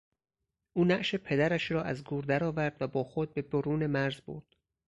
او 0.73 0.85
نعش 0.85 1.15
پدرش 1.15 1.71
را 1.71 1.83
از 1.83 2.03
گور 2.03 2.23
درآورد 2.23 2.77
و 2.81 2.87
با 2.87 3.03
خود 3.03 3.33
به 3.33 3.41
برون 3.41 3.87
مرز 3.87 4.21
برد. 4.21 4.45